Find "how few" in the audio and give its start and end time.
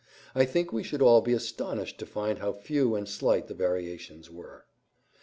2.39-2.95